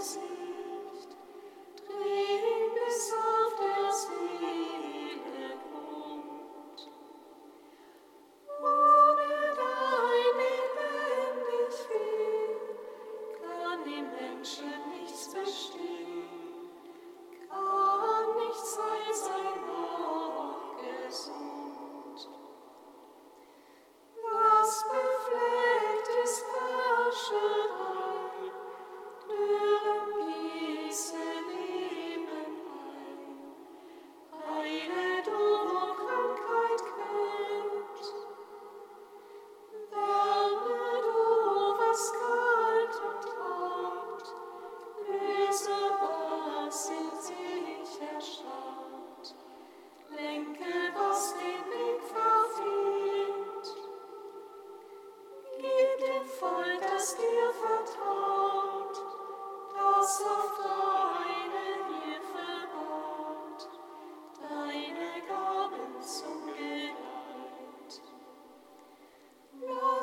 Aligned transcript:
Christmas. 0.00 0.39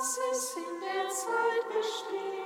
dass 0.08 0.20
es 0.32 0.56
in 0.56 0.80
der 0.80 1.10
Zeit 1.10 1.68
besteht. 1.68 2.37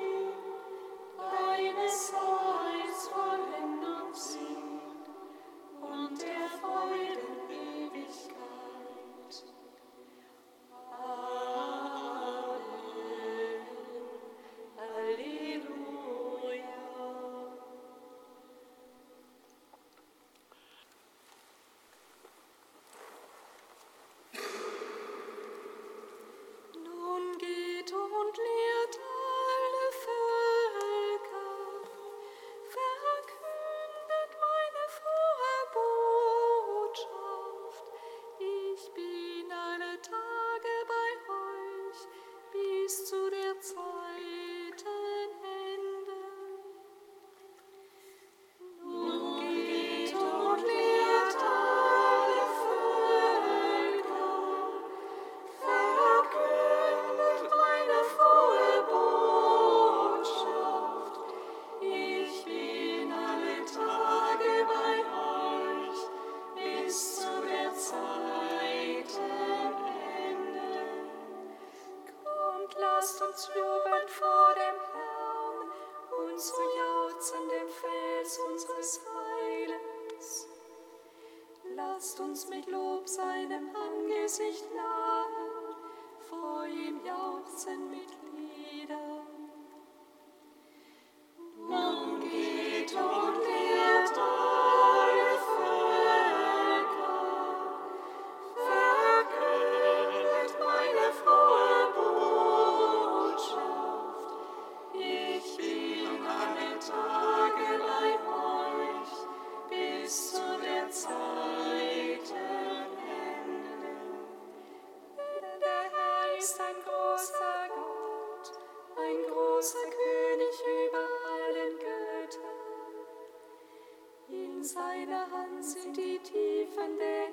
In 124.61 124.67
seiner 124.67 125.25
Hand 125.31 125.65
sind 125.65 125.97
die 125.97 126.19
Tiefen 126.19 126.95
der 126.99 127.29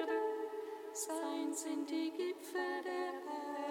Erde, 0.00 0.18
sein 0.94 1.52
sind 1.52 1.90
die 1.90 2.10
Gipfel 2.10 2.82
der 2.82 3.12
Erde. 3.12 3.63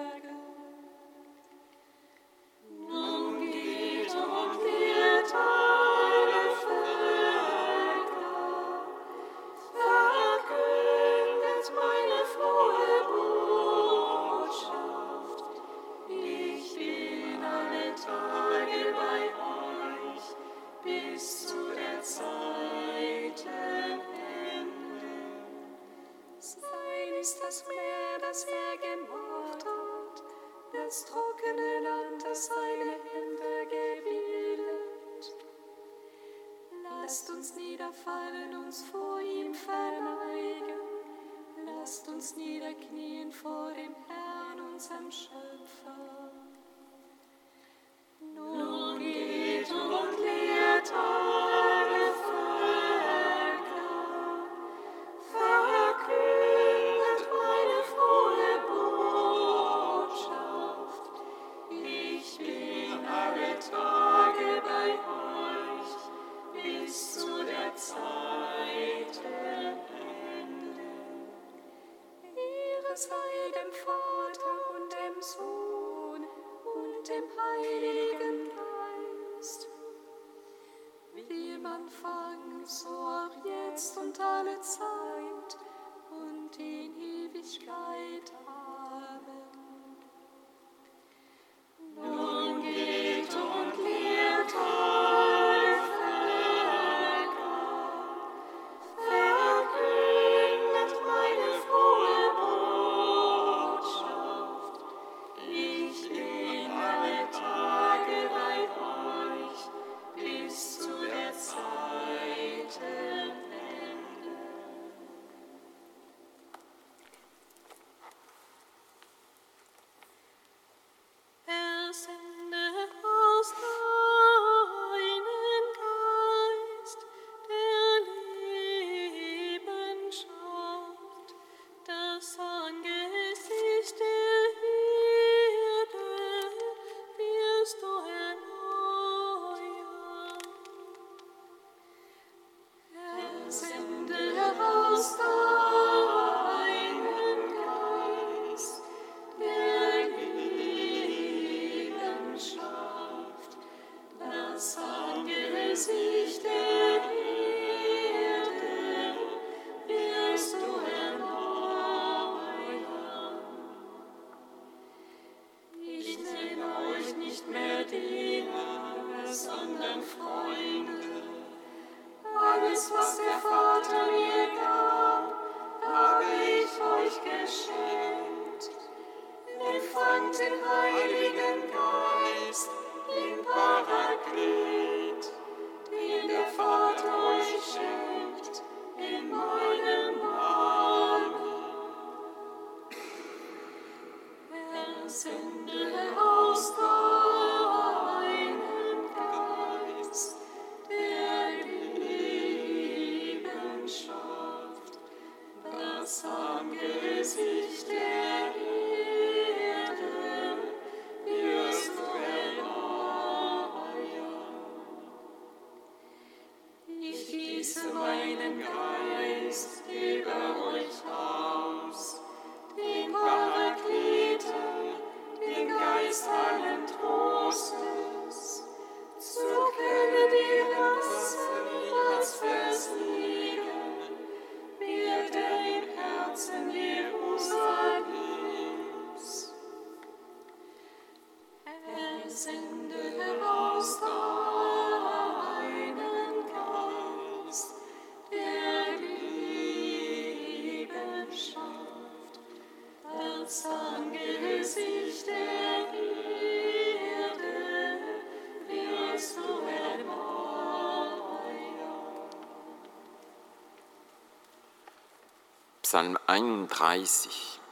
Psalm 265.93 266.17
31. 266.27 267.62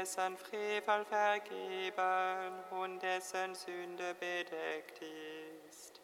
dessen 0.00 0.36
Frevel 0.38 1.04
vergeben 1.04 2.52
und 2.70 3.02
dessen 3.02 3.54
Sünde 3.54 4.14
bedeckt 4.14 5.02
ist. 5.68 6.00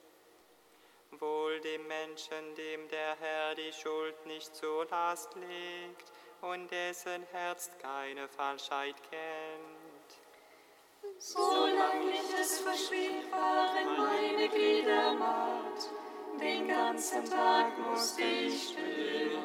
Wohl 1.12 1.58
dem 1.60 1.86
Menschen, 1.86 2.54
dem 2.56 2.88
der 2.88 3.16
Herr 3.18 3.54
die 3.54 3.72
Schuld 3.72 4.26
nicht 4.26 4.54
zur 4.54 4.86
Last 4.90 5.34
legt 5.36 6.12
und 6.42 6.70
dessen 6.70 7.22
Herz 7.32 7.70
keine 7.80 8.28
Falschheit 8.28 8.96
kennt. 9.10 10.10
Solange 11.18 12.10
ich 12.10 12.38
es 12.38 12.60
verschwieg, 12.60 13.32
waren 13.32 13.96
meine 13.96 14.48
Glieder 14.50 15.14
matt, 15.14 15.88
den 16.38 16.68
ganzen 16.68 17.24
Tag 17.24 17.78
musste 17.78 18.22
ich 18.22 18.68
stören. 18.68 19.35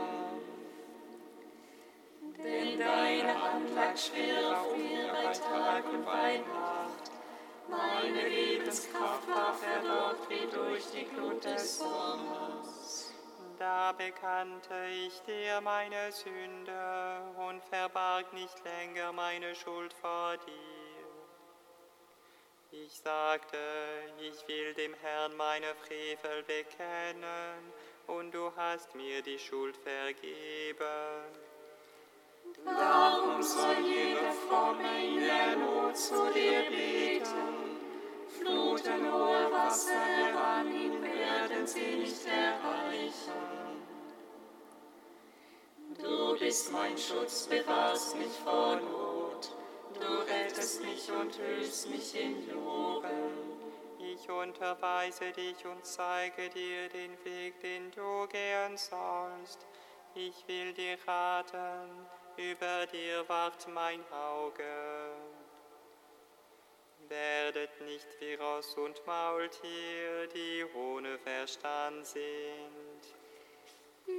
Deine 3.22 3.42
Hand 3.42 3.76
lag 3.76 3.98
schwer 3.98 4.62
auf 4.62 4.76
mir 4.76 5.08
bei 5.12 5.32
Tag 5.34 5.86
und 5.86 6.06
bei 6.06 6.38
Nacht. 6.38 7.12
Meine 7.68 8.28
Lebenskraft 8.28 9.28
war 9.28 9.54
verdorrt 9.54 10.30
wie 10.30 10.48
durch 10.52 10.92
die 10.92 11.06
Glut 11.06 11.44
des 11.44 11.78
Sommers. 11.78 13.14
Da 13.58 13.92
bekannte 13.92 14.88
ich 14.88 15.22
dir 15.22 15.62
meine 15.62 16.12
Sünde 16.12 17.22
und 17.48 17.64
verbarg 17.64 18.34
nicht 18.34 18.56
länger 18.64 19.12
meine 19.14 19.54
Schuld 19.54 19.94
vor 19.94 20.36
dir. 20.38 21.02
Ich 22.72 22.98
sagte, 22.98 23.58
ich 24.20 24.48
will 24.48 24.74
dem 24.74 24.96
Herrn 24.96 25.36
meine 25.36 25.76
Frevel 25.76 26.44
bekennen, 26.44 27.74
und 28.08 28.34
du 28.34 28.52
hast 28.56 28.96
mir 28.96 29.22
die 29.22 29.38
Schuld 29.38 29.78
vergeben. 29.78 31.51
Darum 32.66 33.42
soll 33.42 33.78
jeder 33.84 34.32
Fromme 34.32 35.06
in 35.06 35.20
der 35.22 35.56
Not 35.56 35.98
zu 35.98 36.32
dir 36.34 36.70
beten. 36.70 37.78
Fluten 38.28 39.12
hohe 39.12 39.52
Wasser 39.52 40.00
heran, 40.00 40.72
ihn 40.72 41.02
werden 41.02 41.68
sie 41.68 41.98
nicht 41.98 42.26
erreichen. 42.26 43.52
Du 46.00 46.38
bist 46.40 46.72
mein 46.72 46.98
Schutz, 46.98 47.48
bewahrst 47.48 48.16
mich 48.18 48.34
vor 48.44 48.76
Not. 48.78 49.56
Du 49.94 50.32
rettest 50.32 50.84
mich 50.84 51.12
und 51.12 51.38
hüllst 51.38 51.90
mich 51.90 52.20
in 52.20 52.48
Jubel. 52.50 53.32
Ich 54.00 54.30
unterweise 54.30 55.32
dich 55.32 55.66
und 55.66 55.86
zeige 55.86 56.50
dir 56.50 56.90
den 56.90 57.12
Weg, 57.24 57.60
den 57.62 57.92
du 57.92 58.28
gehen 58.28 58.78
sollst. 58.78 59.66
Ich 60.16 60.48
will 60.48 60.74
dir 60.74 60.98
raten, 61.08 62.08
über 62.38 62.86
dir 62.88 63.28
wacht 63.28 63.68
mein 63.74 64.00
Auge. 64.12 64.64
Werdet 67.08 67.82
nicht 67.82 68.08
wie 68.20 68.36
Ross 68.36 68.76
und 68.76 69.06
Maultier, 69.06 70.28
die 70.34 70.66
ohne 70.74 71.18
Verstand 71.20 72.06
sind. 72.06 73.02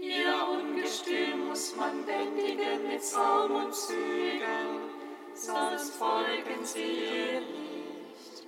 Ihr 0.00 0.34
Ungestüm 0.48 1.48
muss 1.48 1.74
man 1.76 2.04
bändigen 2.04 2.88
mit 2.88 3.02
Zaum 3.02 3.52
und 3.52 3.74
Zügen, 3.74 4.90
sonst 5.34 5.94
folgen 5.96 6.64
sie 6.64 7.04
ihr 7.04 7.40
nicht. 7.40 8.46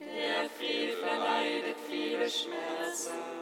Der 0.00 0.48
Frevel 0.50 1.18
leidet 1.18 1.76
viele 1.88 2.28
Schmerzen, 2.28 3.39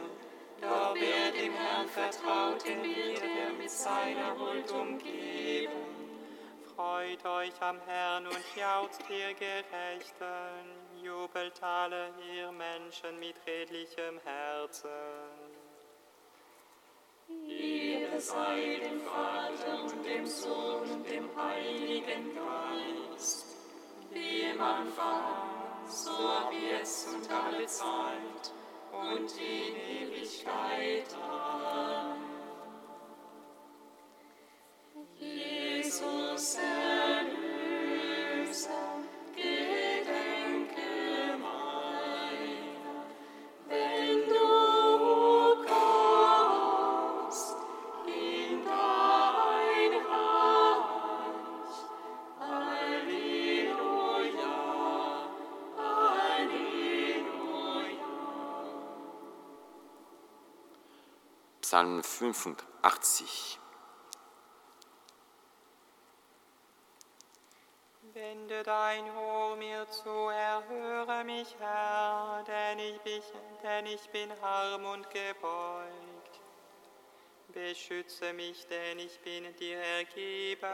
doch 0.61 0.95
wer 0.95 1.31
dem 1.31 1.53
Herrn 1.53 1.87
vertraut, 1.87 2.65
den 2.65 2.83
wird 2.83 3.21
er 3.21 3.53
mit 3.53 3.69
seiner 3.69 4.37
Huld 4.37 4.71
umgeben. 4.71 5.71
Freut 6.75 7.25
euch 7.25 7.61
am 7.61 7.77
Herrn 7.85 8.25
und 8.25 8.55
jauchzt 8.55 9.03
ihr 9.09 9.33
Gerechten, 9.33 11.03
jubelt 11.03 11.61
alle 11.61 12.13
ihr 12.33 12.51
Menschen 12.51 13.19
mit 13.19 13.35
redlichem 13.45 14.19
Herzen. 14.23 14.89
Ehre 17.47 18.19
sei 18.19 18.79
dem 18.83 19.01
Vater 19.01 19.83
und 19.83 20.05
dem 20.05 20.25
Sohn 20.25 20.89
und 20.89 21.09
dem 21.09 21.29
Heiligen 21.35 22.35
Geist, 22.35 23.45
wie 24.11 24.41
im 24.41 24.61
Anfang, 24.61 25.23
so 25.87 26.11
ab 26.11 26.51
jetzt 26.51 27.07
und 27.13 27.29
alle 27.31 27.65
Zeit 27.65 28.58
und 28.93 29.31
in 29.37 29.75
Ewigkeit. 29.75 31.05
Amen. 31.21 31.88
Psalm 61.79 62.03
85. 62.03 63.57
Wende 68.13 68.63
dein 68.63 69.05
Ohr 69.15 69.55
mir 69.55 69.87
zu, 69.89 70.09
erhöre 70.09 71.23
mich, 71.23 71.55
Herr, 71.57 72.43
denn 72.45 72.79
ich, 72.79 72.99
bin, 72.99 73.21
denn 73.63 73.85
ich 73.85 74.09
bin 74.09 74.29
arm 74.41 74.83
und 74.87 75.09
gebeugt. 75.09 76.41
Beschütze 77.53 78.33
mich, 78.33 78.67
denn 78.67 78.99
ich 78.99 79.17
bin 79.21 79.55
dir 79.55 79.77
ergeben. 79.77 80.67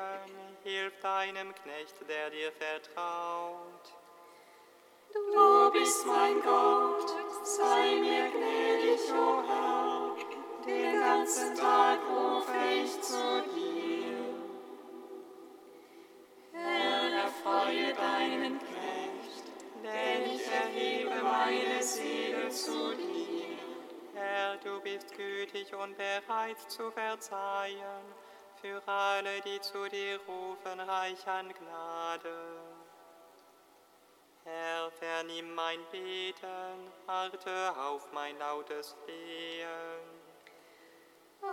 Hilf 0.64 1.00
deinem 1.02 1.54
Knecht, 1.54 1.98
der 2.10 2.32
dir 2.32 2.52
vertraut. 2.52 3.94
Du 5.14 5.72
bist 5.72 6.04
mein 6.08 6.42
Gott, 6.42 7.14
sei 7.44 7.96
mir 7.98 8.28
gnädig, 8.32 9.14
o 9.14 9.44
Herr. 9.48 9.86
Den 10.66 11.00
ganzen 11.00 11.56
Tag 11.56 12.00
rufe 12.10 12.52
ich 12.84 13.00
zu 13.00 13.44
dir. 13.54 14.18
Herr, 16.54 17.24
erfreue 17.24 17.94
deinen 17.94 18.58
Knecht, 18.58 19.44
denn 19.84 20.36
ich 20.36 20.48
erhebe 20.48 21.22
meine 21.22 21.84
Seele 21.84 22.50
zu 22.50 22.96
dir. 22.96 23.60
Herr, 24.16 24.58
du 24.58 24.80
bist 24.82 25.16
gütig 25.16 25.72
und 25.76 25.96
bereit 25.98 26.60
zu 26.68 26.90
verzeihen, 26.90 28.06
für 28.60 28.82
alle, 28.88 29.42
die 29.42 29.62
zu 29.62 29.88
dir 29.88 30.20
rufen, 30.28 30.80
reich 30.80 31.28
an 31.28 31.54
Gnade. 31.54 32.38
Herr, 34.46 34.90
vernimm 34.90 35.54
mein 35.54 35.80
Beten, 35.92 36.92
achte 37.06 37.76
auf 37.78 38.12
mein 38.14 38.40
lautes 38.40 38.96
Flehen. 39.04 40.15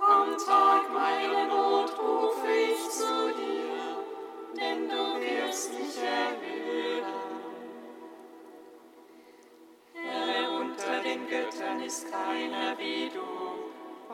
Am 0.01 0.37
Tag 0.39 0.93
meiner 0.93 1.47
Not 1.47 1.99
rufe 1.99 2.51
ich 2.51 2.91
zu 2.91 3.33
dir, 3.35 3.97
denn 4.57 4.89
du 4.89 5.21
wirst 5.21 5.73
mich 5.73 5.99
erhören. 5.99 7.43
Herr, 9.95 10.51
unter 10.61 11.03
den 11.03 11.29
Göttern 11.29 11.81
ist 11.81 12.11
keiner 12.11 12.79
wie 12.79 13.11
du, 13.11 13.21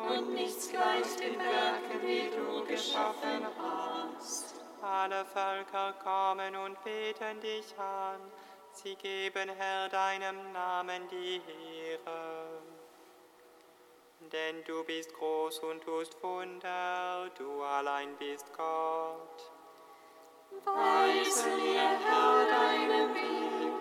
und 0.00 0.34
nichts 0.34 0.70
gleicht 0.70 1.20
den 1.20 1.38
Werken, 1.38 2.00
die 2.02 2.30
du 2.30 2.64
geschaffen 2.66 3.46
hast. 3.58 4.54
Alle 4.82 5.24
Völker 5.24 5.94
kommen 6.02 6.56
und 6.56 6.82
beten 6.84 7.40
dich 7.40 7.78
an, 7.78 8.20
sie 8.72 8.96
geben, 8.96 9.48
Herr, 9.56 9.88
deinem 9.88 10.52
Namen 10.52 11.08
die 11.08 11.40
Ehre. 11.86 12.62
Denn 14.20 14.64
du 14.64 14.84
bist 14.84 15.14
groß 15.14 15.60
und 15.60 15.82
tust 15.82 16.20
Wunder, 16.22 17.30
du 17.38 17.62
allein 17.62 18.16
bist 18.16 18.52
Gott. 18.52 19.52
Weise 20.64 21.48
mir, 21.56 21.88
Herr, 22.04 22.44
deinen 22.46 23.14
Weg, 23.14 23.72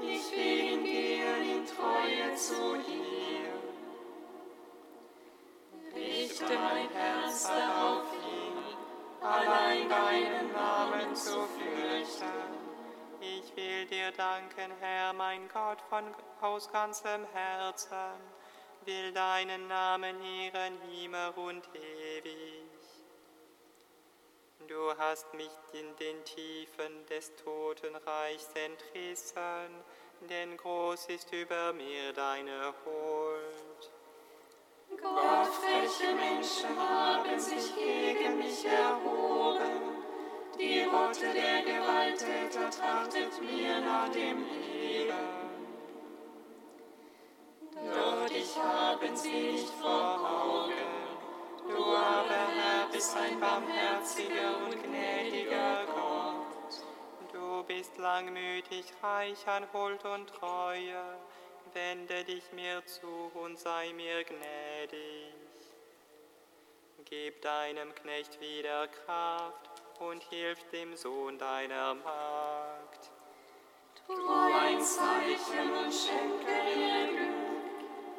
ich 0.00 0.30
will 0.30 0.60
ihn 0.72 0.84
gehen 0.84 1.58
in 1.58 1.66
Treue 1.66 2.34
zu 2.34 2.76
dir. 2.76 3.48
Richte 5.94 6.44
mein 6.44 6.90
Herz 6.90 7.44
darauf 7.44 8.10
hin, 8.12 8.76
allein 9.22 9.88
deinen 9.88 10.52
Namen 10.52 11.16
zu 11.16 11.46
fürchten. 11.46 12.48
Ich 13.20 13.56
will 13.56 13.86
dir 13.86 14.12
danken, 14.12 14.70
Herr, 14.80 15.12
mein 15.12 15.48
Gott, 15.48 15.80
von 15.88 16.04
aus 16.40 16.70
ganzem 16.70 17.24
Herzen, 17.32 18.20
will 18.88 19.12
deinen 19.12 19.68
Namen 19.68 20.16
ehren 20.22 20.74
immer 21.04 21.36
und 21.36 21.62
ewig. 21.74 22.64
Du 24.66 24.96
hast 24.96 25.32
mich 25.34 25.50
in 25.74 25.94
den 25.96 26.24
Tiefen 26.24 27.04
des 27.10 27.32
Totenreichs 27.36 28.48
entrissen, 28.54 29.70
denn 30.30 30.56
groß 30.56 31.06
ist 31.08 31.30
über 31.34 31.74
mir 31.74 32.14
deine 32.14 32.72
Huld. 32.84 33.90
Gott, 35.02 35.48
freche 35.48 36.14
Menschen 36.14 36.74
haben 36.78 37.38
sich 37.38 37.74
gegen 37.74 38.38
mich 38.38 38.64
erhoben. 38.64 40.02
Die 40.58 40.82
Rotte 40.84 41.30
der 41.34 41.60
Gewalttäter 41.62 42.70
trachtet 42.70 43.38
mir 43.42 43.80
nach 43.80 44.08
dem 44.08 44.38
Leben. 44.44 44.77
Dich 48.28 48.56
haben 48.56 49.16
sie 49.16 49.52
nicht 49.52 49.70
vor 49.80 50.18
Augen. 50.20 50.72
Du 51.68 51.82
aber, 51.84 52.48
Herr, 52.54 52.88
bist 52.90 53.16
ein 53.16 53.38
barmherziger 53.38 54.56
und 54.64 54.82
gnädiger 54.82 55.84
Gott. 55.86 56.82
Du 57.32 57.62
bist 57.64 57.96
langmütig, 57.98 58.86
reich 59.02 59.46
an 59.46 59.66
Huld 59.72 60.04
und 60.04 60.28
Treue. 60.28 61.18
Wende 61.74 62.24
dich 62.24 62.50
mir 62.52 62.84
zu 62.86 63.30
und 63.34 63.58
sei 63.58 63.92
mir 63.92 64.24
gnädig. 64.24 65.34
Gib 67.04 67.42
deinem 67.42 67.94
Knecht 67.94 68.40
wieder 68.40 68.88
Kraft 68.88 69.82
und 70.00 70.22
hilf 70.24 70.58
dem 70.70 70.96
Sohn 70.96 71.38
deiner 71.38 71.94
Magd. 71.94 73.10
Tu 74.06 74.12
ein 74.14 74.80
Zeichen 74.80 75.72
und 75.72 75.92
schenke 75.92 76.52
mir 76.76 77.06
Glück, 77.08 77.47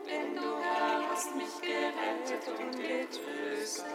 denn 0.10 0.36
du, 0.36 0.58
Herr, 0.62 1.10
hast 1.10 1.36
mich 1.36 1.62
gerettet 1.62 2.48
und 2.48 2.72
getröstet. 2.72 3.86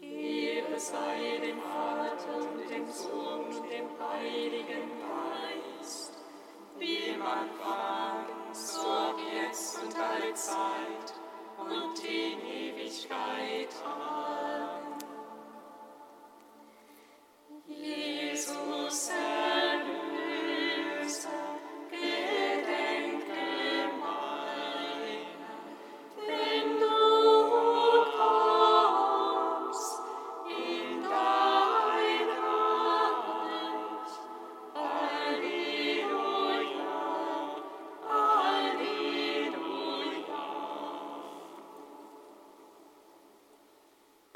Ehre 0.00 0.78
sei 0.78 1.38
dem 1.42 1.60
Vater 1.60 2.36
und 2.36 2.70
dem 2.70 2.90
Sohn 2.90 3.44
und 3.46 3.70
dem 3.70 3.88
Heiligen 3.98 4.90
Geist, 5.00 6.12
wie 6.78 7.14
im 7.14 7.22
Anfang, 7.22 8.26
so 8.52 8.80
auch 8.80 9.18
jetzt 9.32 9.82
und 9.82 9.94
alle 9.98 10.32
Zeit 10.34 11.14
und 11.58 12.04
in 12.04 12.40
Ewigkeit. 12.40 13.74
Amen. 13.84 14.98
Jesus 17.66 19.08
Erlöser, 19.08 19.57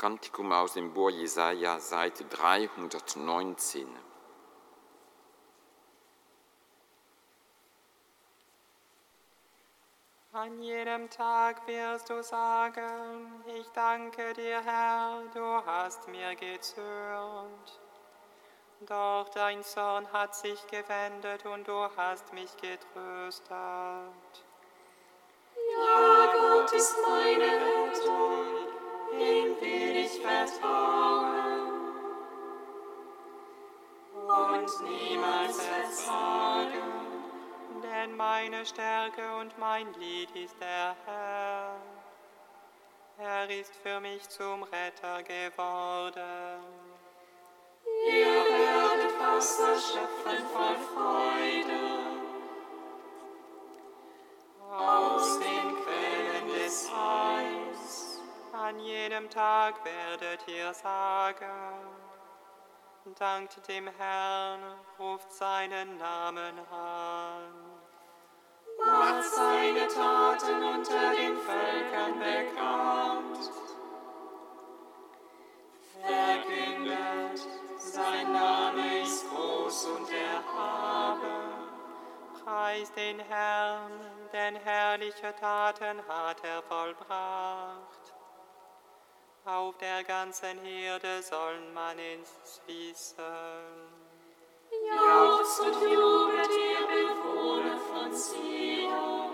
Kantikum 0.03 0.51
aus 0.51 0.73
dem 0.73 0.93
Buch 0.93 1.11
Jesaja, 1.11 1.79
Seite 1.79 2.25
319. 2.25 3.87
An 10.33 10.61
jenem 10.61 11.09
Tag 11.09 11.65
wirst 11.69 12.11
du 12.11 12.21
sagen, 12.21 13.45
ich 13.47 13.69
danke 13.75 14.33
dir, 14.33 14.61
Herr, 14.65 15.23
du 15.33 15.65
hast 15.67 16.09
mir 16.09 16.35
gezürnt. 16.35 17.81
Doch 18.81 19.29
dein 19.33 19.63
Zorn 19.63 20.13
hat 20.13 20.35
sich 20.35 20.67
gewendet 20.67 21.47
und 21.47 21.69
du 21.69 21.89
hast 21.97 22.33
mich 22.33 22.51
getröstet. 22.57 23.53
Ja, 25.71 26.33
Gott 26.33 26.73
ist 26.73 26.97
meine 27.09 27.45
Rettung, 27.45 28.42
ihm 29.13 29.61
will 29.61 29.97
ich 29.97 30.21
vertrauen 30.21 31.73
und 34.15 34.91
niemals 34.91 35.61
verzagen. 35.61 36.93
Denn 37.83 38.17
meine 38.17 38.65
Stärke 38.65 39.37
und 39.41 39.57
mein 39.59 39.93
Lied 39.95 40.31
ist 40.35 40.59
der 40.61 40.97
Herr. 41.07 41.77
Er 43.19 43.51
ist 43.51 43.75
für 43.77 44.01
mich 44.01 44.29
zum 44.29 44.63
Retter 44.63 45.23
geworden. 45.23 46.63
Ihr 48.07 48.27
werdet 48.27 49.21
Wasser 49.21 49.75
schöpfen 49.75 50.47
voll 50.53 50.77
Freude 50.95 52.02
Tag 59.33 59.83
werdet 59.83 60.47
ihr 60.47 60.75
sagen, 60.75 61.47
dankt 63.19 63.67
dem 63.67 63.89
Herrn, 63.97 64.61
ruft 64.99 65.33
seinen 65.33 65.97
Namen 65.97 66.59
an. 66.71 67.55
macht 68.85 69.25
seine 69.25 69.89
Taten 69.89 70.63
unter 70.63 71.15
den 71.17 71.39
Völkern 71.39 72.19
bekannt. 72.19 73.51
Verkündet, 76.03 77.49
sein 77.79 78.33
Name 78.33 79.03
ist 79.03 79.25
groß 79.31 79.87
und 79.87 80.09
erhaben. 80.11 81.71
Preist 82.45 82.95
den 82.97 83.19
Herrn, 83.21 83.93
denn 84.31 84.57
herrliche 84.57 85.35
Taten 85.41 86.07
hat 86.07 86.45
er 86.45 86.63
vollbracht. 86.65 88.02
Auf 89.45 89.77
der 89.79 90.05
ganzen 90.05 90.65
Erde 90.65 91.21
soll 91.21 91.59
man 91.75 91.99
es 91.99 92.61
wissen. 92.65 93.25
Jauchzt 94.87 95.61
und 95.61 95.83
jubelt, 95.83 96.49
ihr 96.49 96.87
Bewohner 96.87 97.77
von 97.77 98.13
Zion. 98.13 99.33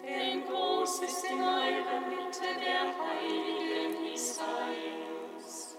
Denn 0.00 0.46
groß 0.46 1.00
ist 1.00 1.24
in 1.24 1.42
eurer 1.42 2.00
Mitte 2.02 2.54
der 2.60 2.94
Heiligen 3.04 4.14
Israels. 4.14 5.76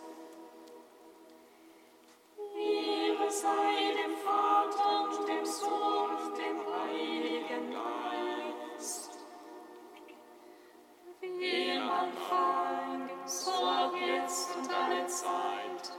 Ehre 2.54 3.32
sei 3.32 3.94
dem 4.04 4.18
Vater 4.18 5.04
und 5.04 5.26
dem 5.26 5.46
Sohn 5.46 6.16
und 6.18 6.38
dem 6.38 6.45
Anfang, 12.06 13.10
so 13.26 13.52
auch 13.52 13.96
jetzt 13.96 14.56
und 14.56 14.72
alle 14.72 15.08
Zeit 15.08 15.92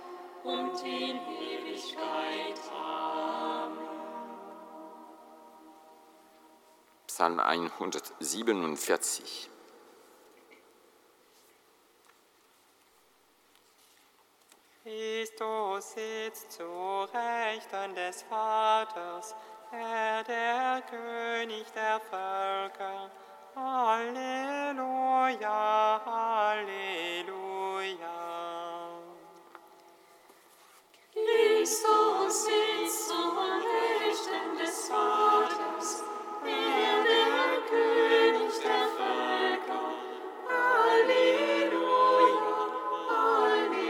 und 0.44 0.80
in 0.84 1.16
Ewigkeit. 1.16 2.60
Amen. 2.72 3.76
Psalm 7.08 7.40
147. 7.40 9.50
Christus 14.84 15.94
sitzt 15.94 16.52
zu 16.52 17.08
Rechten 17.12 17.96
des 17.96 18.22
Vaters, 18.22 19.34
er 19.72 20.22
der 20.22 20.82
König 20.88 21.66
der 21.72 21.98
Völker. 21.98 23.10
Halleluja, 23.56 25.50
Halleluja. 26.04 27.38
Christus 31.14 32.44
sitzt 32.44 33.08
zu 33.08 33.14
Rechten 33.64 34.58
des 34.58 34.88
Vaters, 34.90 36.04
er 36.44 36.96
der 37.08 37.32
König 37.70 38.54
der 38.60 38.86
Völker. 38.98 39.86
Halleluja, 40.50 41.78
Halleluja. 43.08 43.88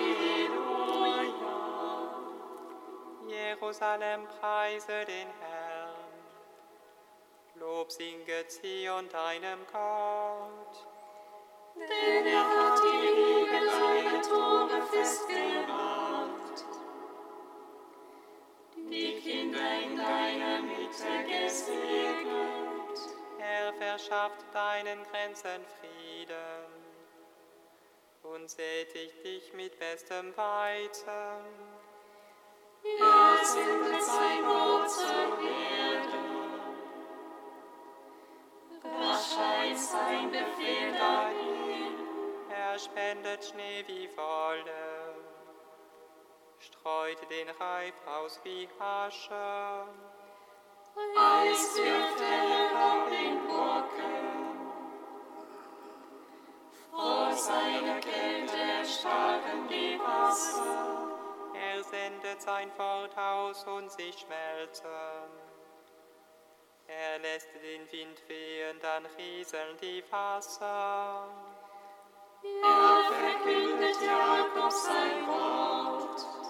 Jerusalem 3.27 4.21
preise 4.29 5.05
den 5.07 5.29
Herrn. 5.41 5.66
Lob 7.59 7.91
singet 7.91 8.51
Zion 8.51 9.09
deinem 9.09 9.61
Gott. 9.73 10.87
Denn 11.75 12.27
er 12.27 12.45
hat 12.45 12.81
die 12.83 13.07
Riegel 13.07 13.71
seiner 13.71 14.23
Tore 14.23 14.83
festgemacht. 14.87 16.65
Die 18.77 19.21
Kinder 19.21 19.81
in 19.85 19.97
deiner 19.97 20.63
Mitte 20.63 21.25
gesegnet. 21.25 22.99
Er 23.39 23.73
verschafft 23.75 24.45
deinen 24.53 25.03
Grenzen 25.05 25.65
Frieden. 25.81 26.87
und 28.23 28.51
sättigt 28.51 29.25
dich 29.25 29.53
mit 29.53 29.79
bestem 29.79 30.37
Weizen. 30.37 31.07
Er 32.99 33.45
sendet 33.45 34.03
sein 34.03 34.45
Wort 34.45 34.91
zur 34.91 35.39
Erde. 35.49 36.26
Rasch 39.37 39.77
sein 39.77 40.31
Befehl 40.31 40.93
dahin. 40.93 41.95
Er 42.49 42.79
spendet 42.79 43.45
Schnee 43.45 43.85
wie 43.87 44.09
Wolle, 44.17 45.15
streut 46.59 47.19
den 47.31 47.49
Reif 47.51 47.95
aus 48.07 48.41
wie 48.45 48.69
Asche. 48.79 49.87
Eis 51.19 51.77
wirft 51.77 52.21
er 52.21 52.49
herab 52.49 53.09
in 53.11 53.47
Burgen. 53.47 54.37
Vor 56.91 57.33
seiner 57.33 58.01
Kälte 58.01 58.57
erstarren 58.57 59.69
die 59.69 59.99
Wasser. 60.01 61.11
Er 61.55 61.85
sendet 61.85 62.41
sein 62.41 62.71
Wort 62.79 63.17
aus 63.19 63.67
und 63.67 63.91
sie 63.93 64.13
schmelzen. 64.13 65.46
Er 66.89 67.19
lässt 67.19 67.49
den 67.55 67.91
Wind 67.91 68.29
wehen, 68.29 68.79
dann 68.81 69.07
rieseln 69.19 69.77
die 69.81 70.05
Wasser. 70.11 71.29
Er 72.43 73.13
verkündet 73.13 73.97
Jakob 74.05 74.73
sein 74.73 75.27
Wort. 75.27 76.47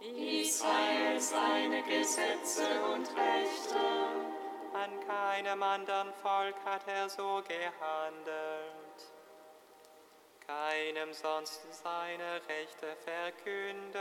Israel 0.00 1.18
seine 1.18 1.82
Gesetze 1.82 2.66
und 2.92 3.08
Rechte. 3.16 3.78
An 4.74 5.00
keinem 5.06 5.62
anderen 5.62 6.12
Volk 6.22 6.56
hat 6.64 6.86
er 6.86 7.08
so 7.08 7.42
gehandelt. 7.48 8.68
Keinem 10.46 11.12
sonst 11.12 11.62
seine 11.82 12.40
Rechte 12.48 12.94
verkündet. 13.04 13.98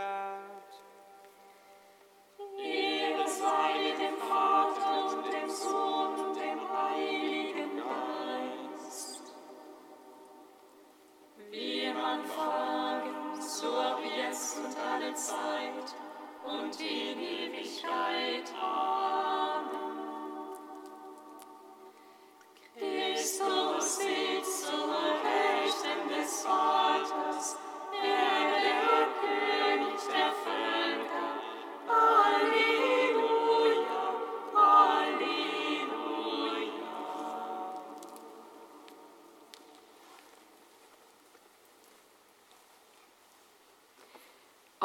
Christus 22.80 23.97
sitzt 23.97 24.65
zur 24.65 24.89
Rechten 25.23 26.10
des 26.10 26.41
Vaters, 26.43 26.77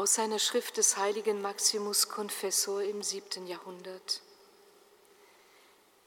Aus 0.03 0.15
seiner 0.15 0.41
Schrift 0.41 0.79
des 0.79 0.97
heiligen 0.97 1.41
Maximus 1.41 2.09
Confessor 2.09 2.83
im 2.83 3.05
siebten 3.05 3.47
Jahrhundert. 3.47 4.21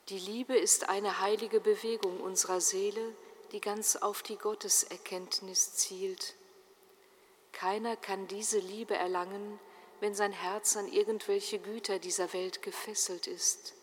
Die 0.09 0.19
Liebe 0.19 0.57
ist 0.57 0.89
eine 0.89 1.21
heilige 1.21 1.61
Bewegung 1.61 2.19
unserer 2.19 2.59
Seele, 2.59 3.15
die 3.53 3.61
ganz 3.61 3.95
auf 3.95 4.21
die 4.21 4.35
Gotteserkenntnis 4.35 5.75
zielt. 5.75 6.35
Keiner 7.53 7.95
kann 7.95 8.27
diese 8.27 8.59
Liebe 8.59 8.95
erlangen, 8.95 9.61
wenn 10.01 10.13
sein 10.13 10.33
Herz 10.33 10.75
an 10.75 10.91
irgendwelche 10.91 11.59
Güter 11.59 11.97
dieser 11.97 12.33
Welt 12.33 12.61
gefesselt 12.63 13.27
ist. 13.27 13.75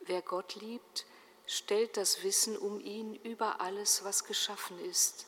Wer 0.00 0.22
Gott 0.22 0.54
liebt, 0.54 1.04
stellt 1.44 1.98
das 1.98 2.22
Wissen 2.22 2.56
um 2.56 2.80
ihn 2.80 3.16
über 3.16 3.60
alles, 3.60 4.02
was 4.02 4.24
geschaffen 4.24 4.82
ist. 4.82 5.26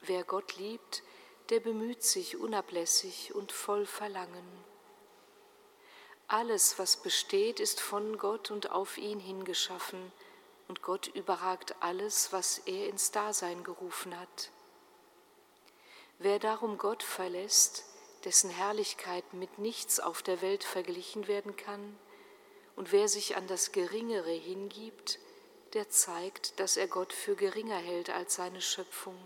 Wer 0.00 0.24
Gott 0.24 0.56
liebt, 0.56 1.02
der 1.50 1.60
bemüht 1.60 2.02
sich 2.04 2.36
unablässig 2.36 3.34
und 3.34 3.50
voll 3.50 3.84
Verlangen. 3.84 4.64
Alles, 6.28 6.78
was 6.78 6.96
besteht, 6.96 7.58
ist 7.58 7.80
von 7.80 8.16
Gott 8.16 8.52
und 8.52 8.70
auf 8.70 8.98
ihn 8.98 9.18
hingeschaffen, 9.18 10.12
und 10.68 10.80
Gott 10.80 11.08
überragt 11.08 11.74
alles, 11.80 12.32
was 12.32 12.58
er 12.66 12.88
ins 12.88 13.10
Dasein 13.10 13.64
gerufen 13.64 14.18
hat. 14.18 14.50
Wer 16.20 16.38
darum 16.38 16.78
Gott 16.78 17.02
verlässt, 17.02 17.84
dessen 18.24 18.50
Herrlichkeit 18.50 19.34
mit 19.34 19.58
nichts 19.58 19.98
auf 19.98 20.22
der 20.22 20.42
Welt 20.42 20.62
verglichen 20.62 21.26
werden 21.26 21.56
kann, 21.56 21.98
und 22.76 22.92
wer 22.92 23.08
sich 23.08 23.36
an 23.36 23.48
das 23.48 23.72
Geringere 23.72 24.30
hingibt, 24.30 25.18
der 25.72 25.90
zeigt, 25.90 26.60
dass 26.60 26.76
er 26.76 26.86
Gott 26.86 27.12
für 27.12 27.34
geringer 27.34 27.78
hält 27.78 28.10
als 28.10 28.36
seine 28.36 28.60
Schöpfung. 28.60 29.18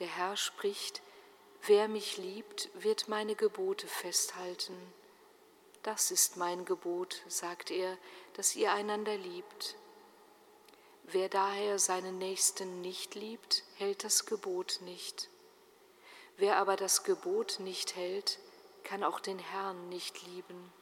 Der 0.00 0.08
Herr 0.08 0.36
spricht, 0.36 1.02
wer 1.66 1.86
mich 1.86 2.16
liebt, 2.16 2.70
wird 2.74 3.08
meine 3.08 3.34
Gebote 3.34 3.86
festhalten. 3.86 4.74
Das 5.82 6.10
ist 6.10 6.38
mein 6.38 6.64
Gebot, 6.64 7.22
sagt 7.28 7.70
er, 7.70 7.98
dass 8.32 8.56
ihr 8.56 8.72
einander 8.72 9.16
liebt. 9.16 9.76
Wer 11.04 11.28
daher 11.28 11.78
seinen 11.78 12.16
Nächsten 12.18 12.80
nicht 12.80 13.14
liebt, 13.14 13.62
hält 13.76 14.02
das 14.02 14.24
Gebot 14.24 14.78
nicht. 14.82 15.28
Wer 16.38 16.56
aber 16.56 16.76
das 16.76 17.04
Gebot 17.04 17.60
nicht 17.60 17.94
hält, 17.94 18.38
kann 18.84 19.04
auch 19.04 19.20
den 19.20 19.38
Herrn 19.38 19.90
nicht 19.90 20.26
lieben. 20.26 20.72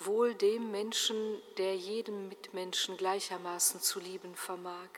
Wohl 0.00 0.34
dem 0.34 0.72
Menschen, 0.72 1.40
der 1.58 1.76
jedem 1.76 2.28
Mitmenschen 2.28 2.96
gleichermaßen 2.96 3.80
zu 3.80 4.00
lieben 4.00 4.34
vermag. 4.34 4.88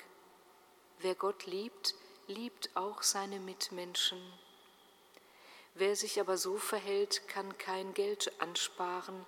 Wer 1.00 1.14
Gott 1.14 1.44
liebt, 1.44 1.94
liebt 2.26 2.70
auch 2.74 3.02
seine 3.02 3.40
Mitmenschen. 3.40 4.20
Wer 5.74 5.96
sich 5.96 6.20
aber 6.20 6.36
so 6.36 6.56
verhält, 6.56 7.26
kann 7.28 7.56
kein 7.58 7.94
Geld 7.94 8.32
ansparen, 8.40 9.26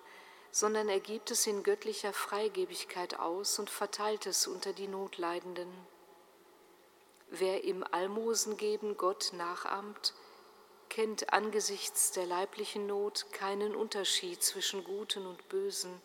sondern 0.51 0.89
er 0.89 0.99
gibt 0.99 1.31
es 1.31 1.47
in 1.47 1.63
göttlicher 1.63 2.13
Freigebigkeit 2.13 3.19
aus 3.19 3.59
und 3.59 3.69
verteilt 3.69 4.25
es 4.25 4.47
unter 4.47 4.73
die 4.73 4.87
Notleidenden. 4.87 5.69
Wer 7.29 7.63
im 7.63 7.83
Almosengeben 7.83 8.95
Gott 8.95 9.31
nachahmt, 9.33 10.13
kennt 10.89 11.33
angesichts 11.33 12.11
der 12.11 12.25
leiblichen 12.25 12.87
Not 12.87 13.25
keinen 13.33 13.75
Unterschied 13.75 14.41
zwischen 14.43 14.83
Guten 14.83 15.25
und 15.25 15.49
Bösen, 15.49 16.01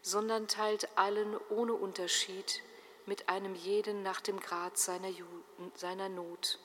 sondern 0.00 0.48
teilt 0.48 0.96
allen 0.96 1.36
ohne 1.50 1.74
Unterschied 1.74 2.62
mit 3.04 3.28
einem 3.28 3.54
jeden 3.54 4.02
nach 4.02 4.20
dem 4.20 4.38
Grad 4.40 4.78
seiner, 4.78 5.10
seiner 5.74 6.08
Not. 6.08 6.58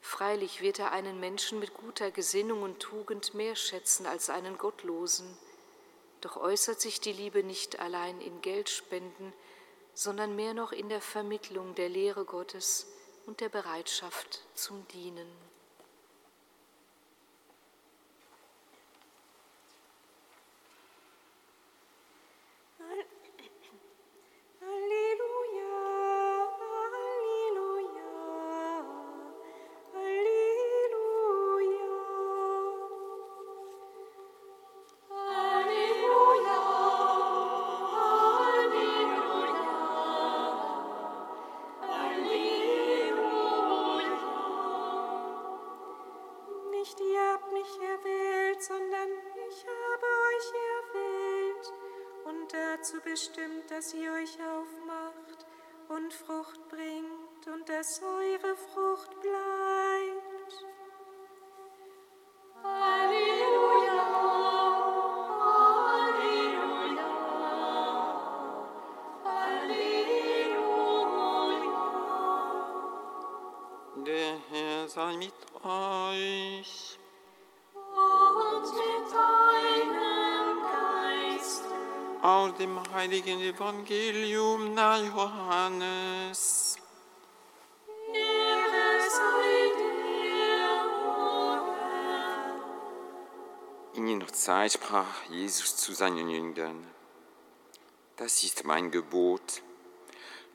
Freilich 0.00 0.60
wird 0.60 0.78
er 0.78 0.92
einen 0.92 1.18
Menschen 1.18 1.58
mit 1.58 1.74
guter 1.74 2.10
Gesinnung 2.10 2.62
und 2.62 2.80
Tugend 2.80 3.34
mehr 3.34 3.56
schätzen 3.56 4.06
als 4.06 4.30
einen 4.30 4.56
Gottlosen, 4.56 5.36
doch 6.20 6.36
äußert 6.36 6.80
sich 6.80 7.00
die 7.00 7.12
Liebe 7.12 7.42
nicht 7.42 7.80
allein 7.80 8.20
in 8.20 8.40
Geldspenden, 8.40 9.32
sondern 9.94 10.36
mehr 10.36 10.54
noch 10.54 10.72
in 10.72 10.88
der 10.88 11.00
Vermittlung 11.00 11.74
der 11.74 11.88
Lehre 11.88 12.24
Gottes 12.24 12.86
und 13.26 13.40
der 13.40 13.48
Bereitschaft 13.48 14.44
zum 14.54 14.86
Dienen. 14.88 15.45
Und 56.06 56.12
Frucht 56.12 56.68
bringt 56.68 57.48
und 57.52 57.68
dass 57.68 58.00
eure 58.00 58.54
Frucht 58.56 59.20
bleibt. 59.20 59.55
Heiligen 83.06 83.40
Evangelium 83.40 84.74
nach 84.74 85.00
Johannes. 85.00 86.76
In 93.94 94.08
jener 94.08 94.26
Zeit 94.26 94.72
sprach 94.72 95.22
Jesus 95.30 95.76
zu 95.76 95.94
seinen 95.94 96.28
Jüngern, 96.28 96.84
das 98.16 98.42
ist 98.42 98.64
mein 98.64 98.90
Gebot, 98.90 99.62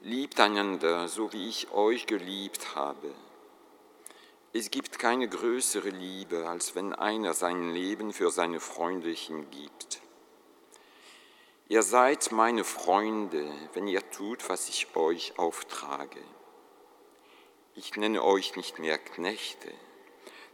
liebt 0.02 0.38
einander, 0.42 1.08
so 1.08 1.32
wie 1.32 1.48
ich 1.48 1.72
euch 1.72 2.06
geliebt 2.06 2.76
habe. 2.76 3.14
Es 4.52 4.70
gibt 4.70 5.00
keine 5.00 5.30
größere 5.30 5.90
Liebe, 5.90 6.50
als 6.50 6.76
wenn 6.76 6.92
einer 6.92 7.34
sein 7.34 7.74
Leben 7.74 8.12
für 8.12 8.30
seine 8.30 8.60
Freunde 8.60 9.10
hingibt. 9.10 10.01
Ihr 11.72 11.84
seid 11.84 12.34
meine 12.34 12.66
Freunde, 12.66 13.50
wenn 13.72 13.88
ihr 13.88 14.02
tut, 14.12 14.50
was 14.50 14.68
ich 14.68 14.94
euch 14.94 15.40
auftrage. 15.40 16.20
Ich 17.76 17.96
nenne 17.96 18.26
euch 18.26 18.58
nicht 18.58 18.78
mehr 18.78 18.98
Knechte, 18.98 19.74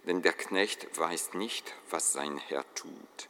denn 0.05 0.21
der 0.21 0.33
Knecht 0.33 0.95
weiß 0.95 1.33
nicht, 1.33 1.73
was 1.89 2.13
sein 2.13 2.37
Herr 2.37 2.71
tut. 2.75 3.29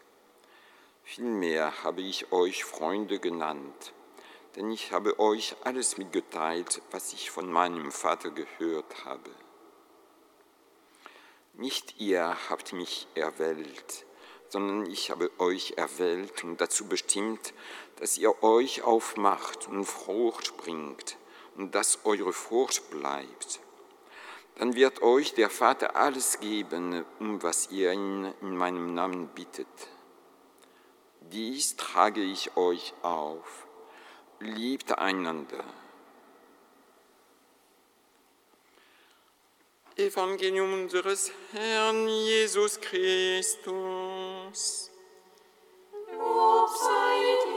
Vielmehr 1.06 1.82
habe 1.86 2.02
ich 2.02 2.34
euch 2.34 2.66
Freunde 2.66 3.22
genannt, 3.22 3.94
denn 4.58 4.70
ich 4.70 4.92
habe 4.92 5.18
euch 5.18 5.56
alles 5.64 5.98
mitgeteilt, 5.98 6.82
was 6.92 7.14
ich 7.14 7.32
von 7.32 7.50
meinem 7.50 7.94
Vater 7.94 8.32
gehört 8.32 9.06
habe. 9.06 9.32
Nicht 11.54 12.02
ihr 12.02 12.36
habt 12.50 12.74
mich 12.74 13.08
erwählt, 13.16 14.06
sondern 14.50 14.90
ich 14.90 15.12
habe 15.12 15.32
euch 15.40 15.74
erwählt 15.78 16.44
und 16.44 16.62
dazu 16.62 16.88
bestimmt, 16.88 17.54
dass 17.98 18.18
ihr 18.18 18.44
euch 18.44 18.84
aufmacht 18.84 19.68
und 19.68 19.86
Frucht 19.86 20.58
bringt 20.58 21.18
und 21.56 21.76
dass 21.76 22.00
eure 22.06 22.34
Frucht 22.34 22.90
bleibt. 22.90 23.60
Dann 24.56 24.76
wird 24.76 25.02
euch 25.02 25.34
der 25.34 25.50
Vater 25.50 25.96
alles 25.96 26.40
geben, 26.40 27.06
um 27.20 27.44
was 27.44 27.70
ihr 27.72 27.92
ihn 27.92 28.34
in 28.42 28.58
meinem 28.58 28.94
Namen 28.94 29.28
bittet. 29.28 29.68
Dies 31.22 31.76
trage 31.76 32.22
ich 32.22 32.56
euch 32.56 32.94
auf. 33.04 33.68
Liebt 34.40 34.98
einander. 34.98 35.64
Evangelium 39.98 40.74
unseres 40.74 41.32
Herrn 41.52 42.08
Jesus 42.08 42.80
Christus. 42.80 44.07
Lob 46.18 47.57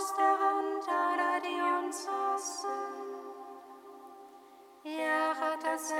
aus 0.00 0.14
der 0.14 0.38
Hand 0.44 0.88
aller, 0.88 1.40
die 1.40 1.84
uns 1.84 2.08
hassen. 2.08 2.68
Er 4.84 5.28
hat 5.38 5.62
das 5.62 5.92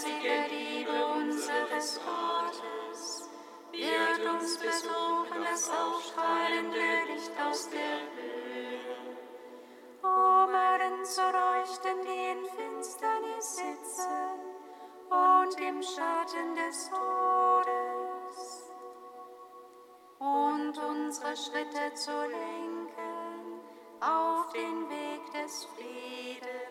barmherzige 0.00 0.54
Liebe 0.54 1.06
unseres 1.06 2.00
Gottes 2.00 3.28
wird 3.72 4.32
uns 4.32 4.58
besuchen 4.58 5.44
das 5.44 5.70
aufstrahlende 5.70 7.12
Licht 7.12 7.32
aus 7.40 7.68
der 7.70 8.00
Höhe. 8.14 8.80
um 10.02 10.54
allen 10.54 11.04
zu 11.04 11.20
leuchten, 11.20 12.04
die 12.04 12.30
in 12.32 12.44
Finsternis 12.56 13.56
sitzen 13.56 14.40
und 15.10 15.60
im 15.60 15.82
Schatten 15.82 16.54
des 16.54 16.88
Todes, 16.90 18.70
und 20.18 20.78
unsere 20.78 21.36
Schritte 21.36 21.94
zu 21.94 22.10
lenken 22.10 23.60
auf 24.00 24.52
den 24.52 24.88
Weg 24.88 25.32
des 25.32 25.66
Friedens. 25.66 26.69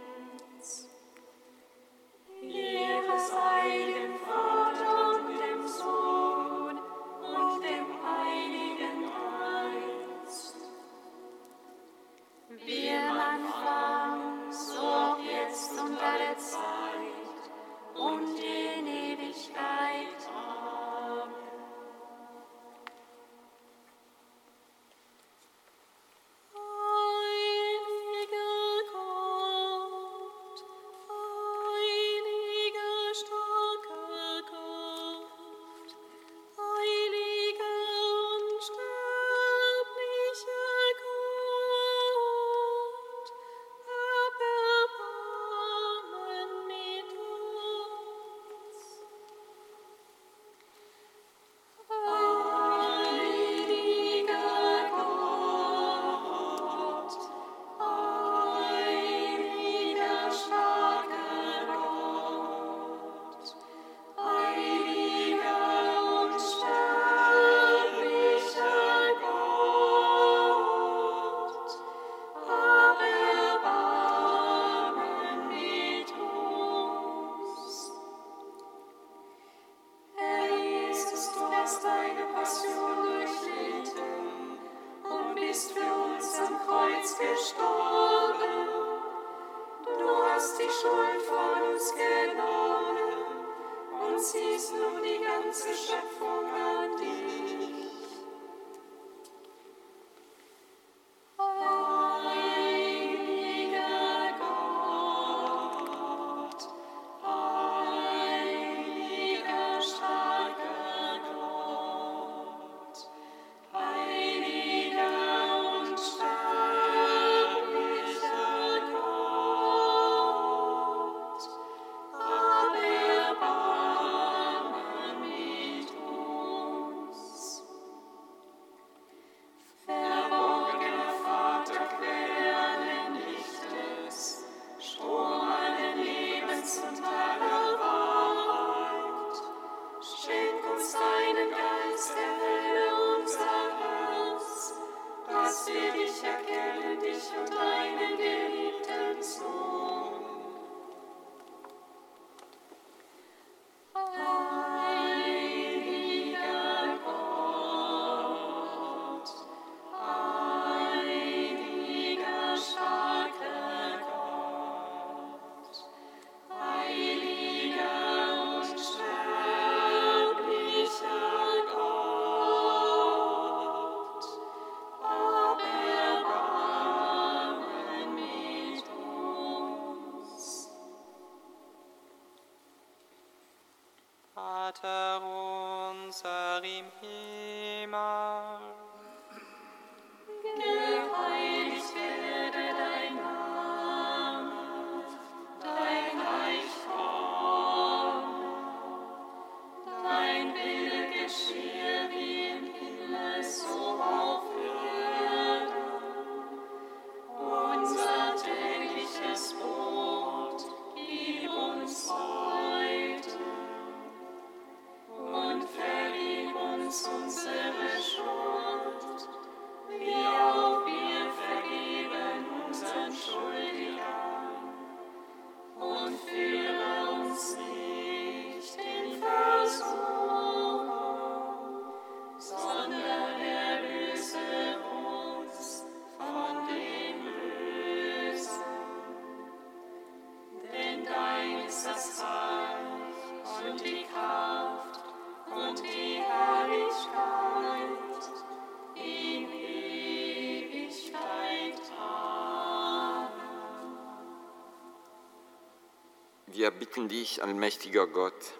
bitten 256.80 257.10
dich, 257.10 257.44
allmächtiger 257.44 258.08
Gott, 258.08 258.54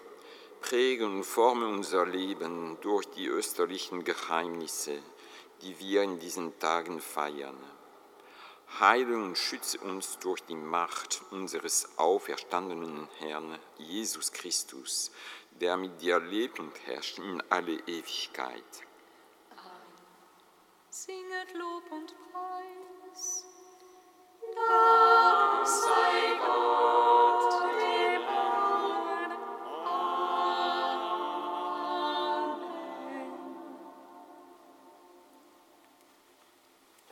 präge 0.60 1.06
und 1.06 1.24
forme 1.24 1.66
unser 1.66 2.04
Leben 2.04 2.76
durch 2.82 3.06
die 3.06 3.26
österlichen 3.26 4.04
Geheimnisse, 4.04 5.02
die 5.62 5.78
wir 5.80 6.02
in 6.02 6.18
diesen 6.18 6.58
Tagen 6.58 7.00
feiern. 7.00 7.56
Heile 8.78 9.16
und 9.16 9.38
schütze 9.38 9.78
uns 9.78 10.18
durch 10.18 10.42
die 10.42 10.54
Macht 10.54 11.22
unseres 11.30 11.88
auferstandenen 11.96 13.08
Herrn 13.18 13.58
Jesus 13.78 14.32
Christus, 14.32 15.10
der 15.58 15.78
mit 15.78 16.00
dir 16.02 16.20
lebt 16.20 16.60
und 16.60 16.72
herrscht 16.86 17.18
in 17.18 17.42
alle 17.48 17.78
Ewigkeit. 17.86 18.89